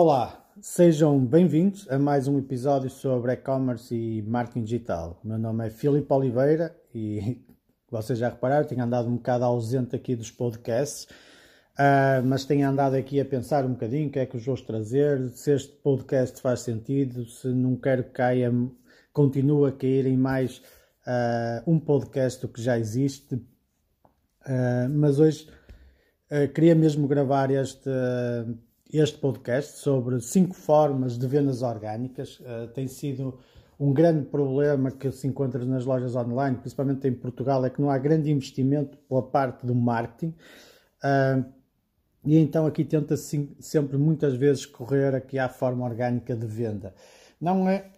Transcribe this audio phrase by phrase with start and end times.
[0.00, 5.20] Olá, sejam bem-vindos a mais um episódio sobre e-commerce e marketing digital.
[5.24, 7.44] O meu nome é Filipe Oliveira e
[7.90, 11.02] vocês já repararam, tenho andado um bocado ausente aqui dos podcasts,
[11.72, 14.56] uh, mas tenho andado aqui a pensar um bocadinho o que é que os vou
[14.56, 18.52] trazer, se este podcast faz sentido, se não quero que caia,
[19.12, 20.58] continue a cair em mais
[21.08, 23.34] uh, um podcast do que já existe.
[23.34, 25.48] Uh, mas hoje
[26.54, 27.90] queria mesmo gravar este
[28.92, 32.40] este podcast sobre cinco formas de vendas orgânicas.
[32.40, 33.38] Uh, tem sido
[33.78, 37.90] um grande problema que se encontra nas lojas online, principalmente em Portugal, é que não
[37.90, 40.34] há grande investimento pela parte do marketing.
[41.04, 41.44] Uh,
[42.24, 46.94] e então aqui tenta-se sempre muitas vezes correr aqui à forma orgânica de venda.
[47.40, 47.90] Não é,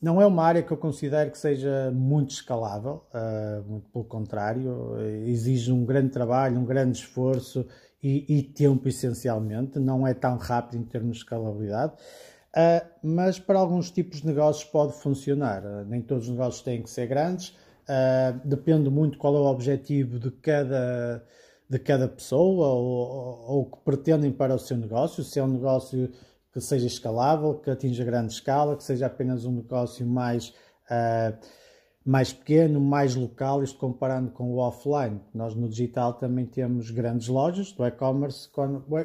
[0.00, 4.96] não é uma área que eu considero que seja muito escalável, uh, muito pelo contrário,
[5.26, 7.66] exige um grande trabalho, um grande esforço
[8.02, 13.58] e, e, tempo essencialmente, não é tão rápido em termos de escalabilidade, uh, mas para
[13.58, 15.64] alguns tipos de negócios pode funcionar.
[15.64, 17.50] Uh, nem todos os negócios têm que ser grandes,
[17.88, 21.24] uh, depende muito qual é o objetivo de cada,
[21.70, 26.10] de cada pessoa ou, o que pretendem para o seu negócio, se é um negócio
[26.52, 30.52] que seja escalável, que atinja grande escala, que seja apenas um negócio mais
[32.04, 35.20] mais pequeno, mais local, isto comparando com o offline.
[35.32, 38.48] Nós no digital também temos grandes lojas do e-commerce,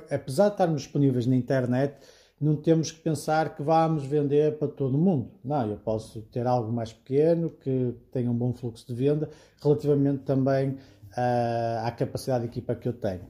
[0.09, 1.95] apesar de estarmos disponíveis na internet,
[2.39, 5.31] não temos que pensar que vamos vender para todo mundo.
[5.43, 9.29] Não, eu posso ter algo mais pequeno, que tenha um bom fluxo de venda,
[9.61, 13.21] relativamente também uh, à capacidade de equipa que eu tenho.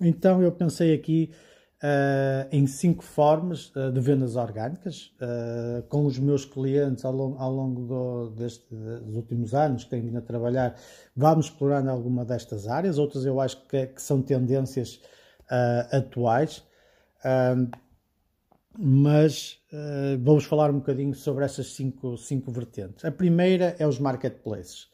[0.00, 1.30] Então eu pensei aqui
[1.82, 7.38] uh, em cinco formas uh, de vendas orgânicas uh, com os meus clientes ao longo,
[7.38, 10.76] ao longo do, deste, dos últimos anos que tenho vindo a trabalhar.
[11.16, 15.00] Vamos explorando alguma destas áreas, outras eu acho que, que são tendências
[15.90, 16.64] atuais.
[18.78, 19.58] mas
[20.20, 23.04] vamos falar um bocadinho sobre essas cinco, cinco vertentes.
[23.04, 24.90] A primeira é os marketplaces.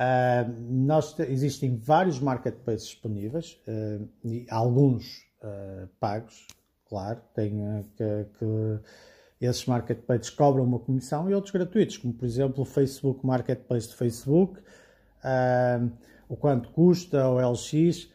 [0.00, 4.08] Uh, nós, existem vários marketplaces disponíveis, uh,
[4.50, 6.46] alguns uh, pagos,
[6.88, 8.80] claro, tem uh, que, que,
[9.40, 13.94] esses marketplaces cobram uma comissão e outros gratuitos, como por exemplo o Facebook Marketplace de
[13.94, 15.90] Facebook, uh,
[16.28, 18.08] o quanto custa, o LX,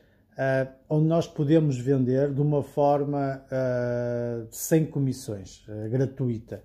[0.89, 3.41] onde nós podemos vender de uma forma
[4.51, 6.61] sem comissões, gratuita.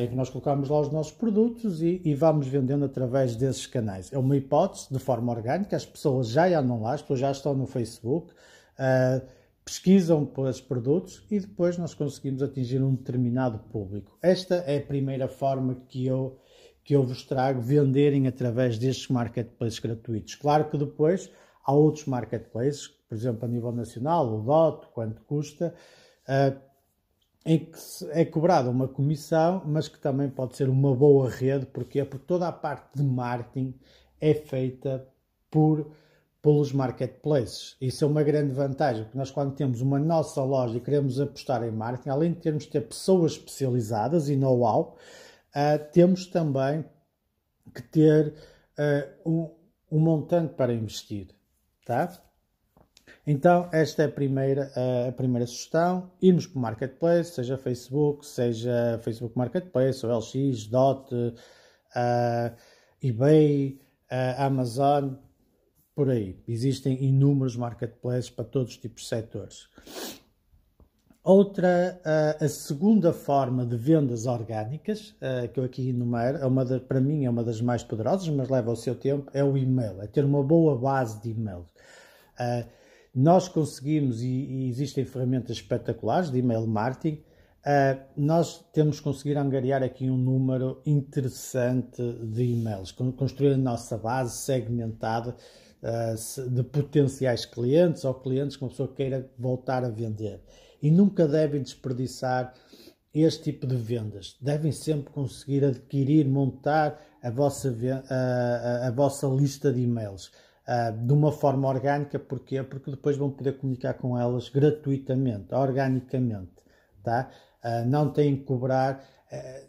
[0.00, 4.12] em que nós colocamos lá os nossos produtos e, e, vamos vendendo através desses canais.
[4.12, 7.54] É uma hipótese de forma orgânica, as pessoas já andam lá, as pessoas já estão
[7.54, 9.24] no Facebook, uh,
[9.64, 14.18] pesquisam pelos produtos e depois nós conseguimos atingir um determinado público.
[14.22, 16.38] Esta é a primeira forma que eu,
[16.84, 20.34] que eu vos trago, venderem através destes marketplaces gratuitos.
[20.34, 21.30] Claro que depois
[21.64, 25.74] há outros marketplaces, por exemplo, a nível nacional, o DOT, quanto custa,
[26.28, 26.60] uh,
[27.46, 27.78] em que
[28.10, 32.48] é cobrada uma comissão, mas que também pode ser uma boa rede, porque Porque toda
[32.48, 33.74] a parte de marketing
[34.20, 35.06] é feita
[35.50, 35.90] por
[36.44, 37.74] pelos marketplaces.
[37.80, 41.64] Isso é uma grande vantagem, porque nós quando temos uma nossa loja e queremos apostar
[41.64, 44.94] em marketing, além de termos de ter pessoas especializadas e know-how,
[45.56, 46.84] uh, temos também
[47.74, 48.34] que ter
[48.78, 49.50] uh, um,
[49.90, 51.28] um, montante para investir,
[51.86, 52.12] tá?
[53.26, 56.10] Então, esta é a primeira, uh, a primeira sugestão.
[56.20, 61.08] Irmos para o Marketplace, seja Facebook, seja Facebook Marketplace, ou LX, Dot,
[63.02, 63.80] eBay,
[64.36, 65.14] Amazon,
[65.94, 66.36] por aí.
[66.48, 69.68] Existem inúmeros marketplaces para todos os tipos de setores.
[71.22, 72.02] Outra,
[72.38, 75.16] a segunda forma de vendas orgânicas,
[75.54, 78.50] que eu aqui enumero, é uma de, para mim é uma das mais poderosas, mas
[78.50, 81.64] leva o seu tempo, é o e-mail, é ter uma boa base de e-mail.
[83.14, 87.22] Nós conseguimos, e, existem ferramentas espetaculares de e-mail marketing,
[88.14, 94.44] nós temos que conseguir angariar aqui um número interessante de e-mails, construir a nossa base
[94.44, 95.63] segmentada eh,
[96.50, 100.40] de potenciais clientes ou clientes que uma pessoa queira voltar a vender.
[100.80, 102.54] E nunca devem desperdiçar
[103.12, 104.36] este tipo de vendas.
[104.40, 107.74] Devem sempre conseguir adquirir, montar a vossa,
[108.10, 110.32] a, a, a vossa lista de e-mails.
[110.66, 112.62] Uh, de uma forma orgânica, porquê?
[112.62, 116.54] Porque depois vão poder comunicar com elas gratuitamente, organicamente,
[117.02, 117.28] tá?
[117.62, 119.04] Uh, não têm que cobrar,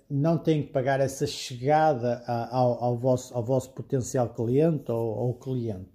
[0.09, 5.33] não têm que pagar essa chegada ao, ao, vosso, ao vosso potencial cliente ou, ou
[5.33, 5.94] cliente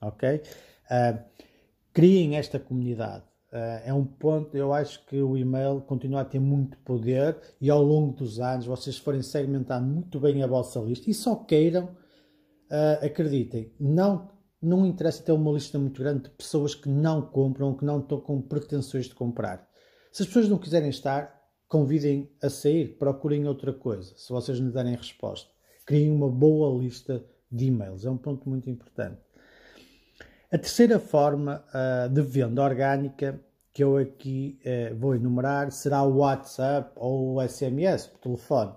[0.00, 0.40] ok?
[0.90, 1.18] Uh,
[1.92, 3.24] criem esta comunidade.
[3.52, 7.70] Uh, é um ponto, eu acho que o e-mail continua a ter muito poder e
[7.70, 11.84] ao longo dos anos vocês forem segmentando muito bem a vossa lista e só queiram,
[11.84, 14.28] uh, acreditem, não,
[14.60, 18.20] não interessa ter uma lista muito grande de pessoas que não compram, que não estão
[18.20, 19.66] com pretensões de comprar.
[20.12, 21.36] Se as pessoas não quiserem estar,
[21.68, 24.14] convidem a sair, procurem outra coisa.
[24.16, 25.50] Se vocês não derem resposta,
[25.84, 28.04] criem uma boa lista de e-mails.
[28.04, 29.20] É um ponto muito importante.
[30.48, 33.40] A terceira forma uh, de venda orgânica
[33.72, 38.72] que eu aqui uh, vou enumerar será o WhatsApp ou o SMS por telefone.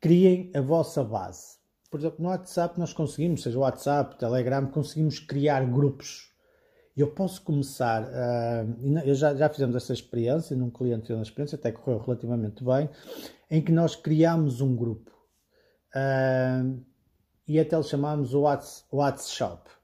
[0.00, 1.58] Criem a vossa base.
[1.90, 6.32] Por exemplo, no WhatsApp nós conseguimos, seja o WhatsApp, o Telegram, conseguimos criar grupos.
[6.96, 11.70] Eu posso começar, uh, eu já, já fizemos essa experiência num cliente uma experiência, até
[11.70, 12.88] correu relativamente bem,
[13.50, 15.10] em que nós criámos um grupo
[15.94, 16.82] uh,
[17.46, 18.40] e até lhe chamámos o
[18.90, 19.77] WhatsApp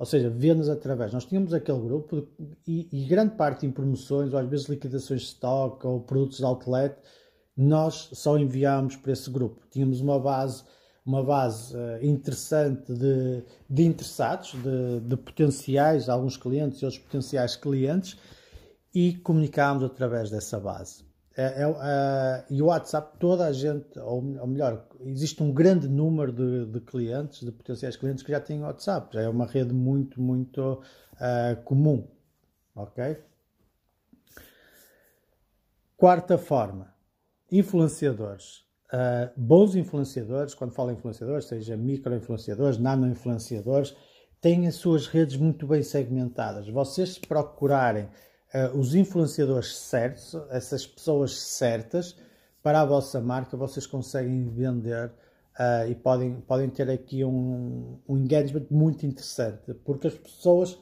[0.00, 1.12] ou seja, vendas através.
[1.12, 2.26] Nós tínhamos aquele grupo
[2.66, 6.44] e, e, grande parte em promoções, ou às vezes liquidações de stock ou produtos de
[6.44, 6.96] outlet,
[7.54, 9.60] nós só enviámos para esse grupo.
[9.70, 10.64] Tínhamos uma base,
[11.04, 17.54] uma base uh, interessante de, de interessados, de, de, potenciais, alguns clientes e outros potenciais
[17.54, 18.16] clientes,
[18.94, 21.04] e comunicámos através dessa base.
[21.40, 25.88] É, é, é, e o WhatsApp, toda a gente, ou, ou melhor, existe um grande
[25.88, 29.14] número de, de, clientes, de potenciais clientes que já têm WhatsApp.
[29.14, 30.82] Já é uma rede muito, muito
[31.14, 32.06] uh, comum.
[32.74, 33.16] Ok?
[35.96, 36.92] Quarta forma,
[37.50, 38.58] influenciadores.
[38.92, 43.96] Uh, bons influenciadores, quando falo influenciadores, seja micro-influenciadores, nano-influenciadores,
[44.42, 46.68] têm as suas redes muito bem segmentadas.
[46.68, 48.10] Vocês, procurarem
[48.54, 52.16] uh, os influenciadores certos, essas pessoas certas,
[52.62, 55.06] para a vossa marca, vocês conseguem vender
[55.58, 60.78] uh, e podem, podem ter aqui um, um engagement muito interessante, porque as pessoas,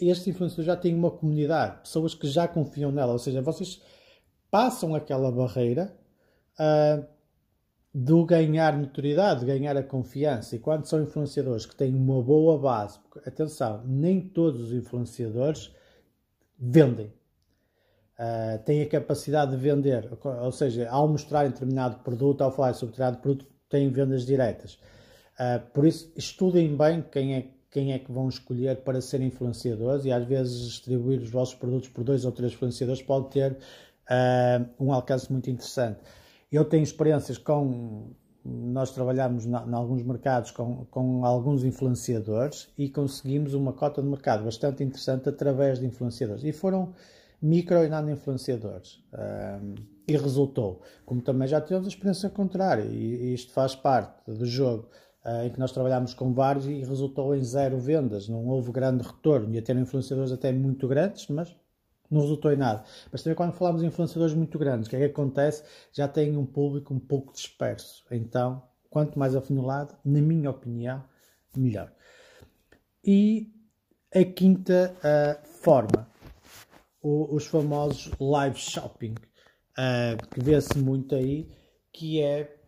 [0.00, 3.82] estes influenciadores já têm uma comunidade, pessoas que já confiam nela, ou seja, vocês
[4.50, 5.96] passam aquela barreira
[6.58, 7.04] uh,
[7.92, 10.54] do ganhar notoriedade, de ganhar a confiança.
[10.54, 15.74] E quando são influenciadores que têm uma boa base, atenção, nem todos os influenciadores
[16.60, 17.12] vendem.
[18.18, 22.92] Uh, têm a capacidade de vender, ou seja, ao mostrar determinado produto, ao falar sobre
[22.92, 24.78] determinado produto, têm vendas diretas.
[25.38, 30.04] Uh, por isso, estudem bem quem é, quem é que vão escolher para ser influenciadores
[30.04, 34.68] e às vezes distribuir os vossos produtos por dois ou três influenciadores pode ter uh,
[34.78, 36.00] um alcance muito interessante.
[36.52, 38.10] Eu tenho experiências com
[38.44, 44.44] nós trabalhamos em alguns mercados com, com alguns influenciadores e conseguimos uma cota de mercado
[44.44, 46.44] bastante interessante através de influenciadores.
[46.44, 46.94] E foram
[47.40, 49.02] micro e nano influenciadores.
[49.12, 49.74] Um,
[50.08, 50.82] e resultou.
[51.04, 54.88] Como também já tivemos a experiência contrária, e, e isto faz parte do jogo.
[55.24, 59.04] Uh, em que nós trabalhámos com vários e resultou em zero vendas, não houve grande
[59.04, 59.54] retorno.
[59.54, 61.54] Ia ter influenciadores até muito grandes, mas
[62.10, 62.84] não resultou em nada.
[63.12, 65.62] Mas também quando falamos de influenciadores muito grandes, o que é que acontece?
[65.92, 68.04] Já tem um público um pouco disperso.
[68.10, 71.04] Então, quanto mais afunilado, na minha opinião,
[71.56, 71.92] melhor.
[73.04, 73.52] E
[74.14, 76.08] a quinta uh, forma,
[77.00, 79.14] o, os famosos live shopping,
[79.78, 81.48] uh, que vê-se muito aí,
[81.92, 82.59] que é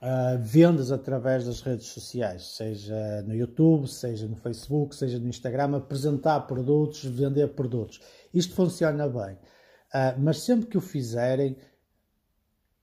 [0.00, 5.76] uh, vendas através das redes sociais, seja no YouTube, seja no Facebook, seja no Instagram,
[5.76, 8.00] apresentar produtos, vender produtos.
[8.32, 11.56] Isto funciona bem, uh, mas sempre que o fizerem,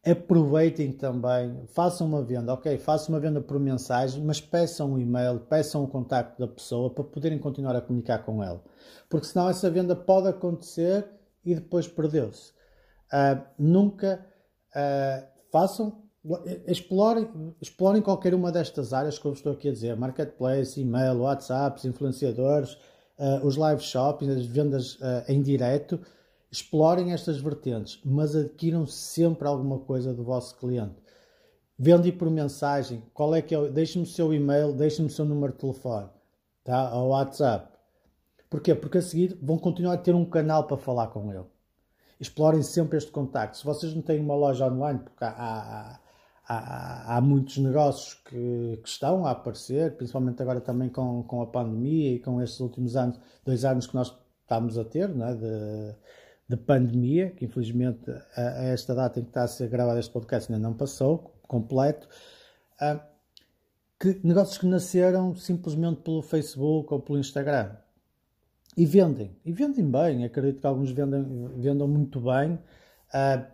[0.05, 5.39] aproveitem também, façam uma venda, ok, façam uma venda por mensagem, mas peçam um e-mail,
[5.41, 8.63] peçam o contacto da pessoa para poderem continuar a comunicar com ela.
[9.09, 11.05] Porque senão essa venda pode acontecer
[11.43, 12.51] e depois perdeu-se.
[13.11, 14.25] Uh, nunca
[14.69, 16.06] uh, façam
[16.65, 17.29] explorem,
[17.61, 22.73] explorem qualquer uma destas áreas que eu estou aqui a dizer: marketplace, e-mail, WhatsApps, influenciadores,
[23.17, 25.99] uh, os live shopping, as vendas uh, em direto.
[26.49, 30.95] Explorem estas vertentes, mas adquiram sempre alguma coisa do vosso cliente.
[31.77, 33.69] Vende por mensagem, qual é que é?
[33.69, 36.07] Deixe-me o seu e-mail, deixe-me o seu número de telefone,
[36.63, 36.95] tá?
[36.95, 37.77] Ou WhatsApp.
[38.49, 38.73] Porquê?
[38.73, 41.45] Porque a seguir vão continuar a ter um canal para falar com ele.
[42.19, 43.57] Explorem sempre este contacto.
[43.57, 45.99] Se vocês não têm uma loja online, porque há, há
[46.47, 51.47] há, há muitos negócios que, que, estão a aparecer, principalmente agora também com, com a
[51.47, 55.33] pandemia e com estes últimos anos, dois anos que nós estamos a ter, é?
[55.35, 55.95] de,
[56.47, 60.11] de pandemia, que infelizmente a, a, esta data em que está a ser gravado este
[60.11, 62.07] podcast ainda não passou, completo,
[62.81, 62.99] uh,
[63.99, 67.75] que, negócios que nasceram simplesmente pelo Facebook ou pelo Instagram.
[68.77, 71.23] E vendem, e vendem bem, acredito que alguns vendem,
[71.57, 73.45] vendam muito bem, uh,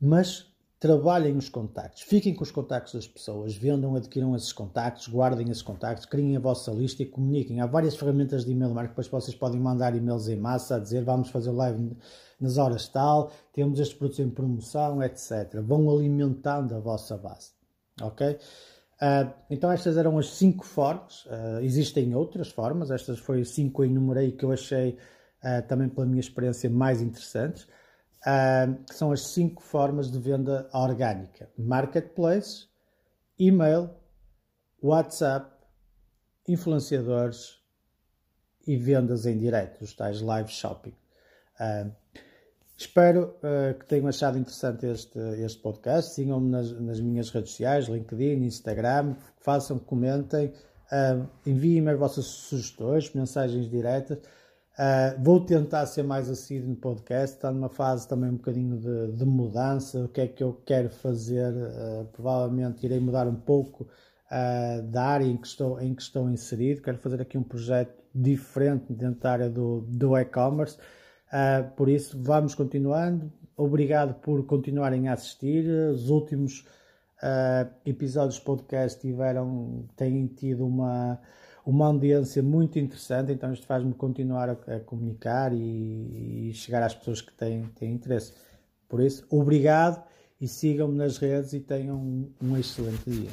[0.00, 0.48] mas
[0.80, 5.62] trabalhem os contactos, fiquem com os contactos das pessoas, vendam, adquiram esses contactos, guardem esses
[5.62, 7.60] contactos, criem a vossa lista e comuniquem.
[7.60, 11.02] Há várias ferramentas de e-mail marketing, depois vocês podem mandar e-mails em massa a dizer
[11.02, 11.96] vamos fazer live
[12.40, 15.60] nas horas tal, temos estes produtos em promoção, etc.
[15.60, 17.50] Vão alimentando a vossa base,
[18.00, 18.38] ok?
[19.00, 23.88] Uh, então estas eram as cinco formas, uh, existem outras formas, estas foram cinco que
[23.88, 24.96] enumerei que eu achei
[25.42, 27.66] uh, também pela minha experiência mais interessantes.
[28.86, 32.66] Que são as cinco formas de venda orgânica: marketplace,
[33.38, 33.90] e-mail,
[34.82, 35.50] WhatsApp,
[36.46, 37.58] influenciadores
[38.66, 40.94] e vendas em direto, os tais live shopping.
[41.58, 41.90] Uh,
[42.76, 46.14] espero uh, que tenham achado interessante este, este podcast.
[46.14, 50.52] Sigam-me nas, nas, minhas redes sociais, LinkedIn, Instagram, façam, comentem,
[50.92, 54.18] uh, enviem-me as vossas sugestões, mensagens diretas.
[54.78, 59.10] Uh, vou tentar ser mais assíduo no podcast, está numa fase também um bocadinho de,
[59.10, 63.88] de mudança, o que é que eu quero fazer, uh, provavelmente irei mudar um pouco
[64.30, 67.92] uh, da área em que, estou, em que estou inserido, quero fazer aqui um projeto
[68.14, 70.78] diferente dentro da área do, do e-commerce,
[71.76, 76.64] por isso vamos continuando, obrigado por continuarem a assistir, os últimos
[77.84, 81.20] episódios do podcast tiveram, têm tido uma
[81.68, 86.94] uma audiência muito interessante, então isto faz-me continuar a, a comunicar e, e, chegar às
[86.94, 88.32] pessoas que têm, têm interesse.
[88.88, 90.02] Por isso, obrigado
[90.40, 93.28] e sigam-me nas redes e tenham um, um excelente dia.